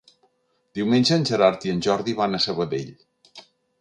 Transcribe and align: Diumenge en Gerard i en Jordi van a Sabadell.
Diumenge 0.77 1.19
en 1.19 1.27
Gerard 1.31 1.67
i 1.69 1.73
en 1.73 1.83
Jordi 1.89 2.17
van 2.23 2.39
a 2.39 2.43
Sabadell. 2.47 2.91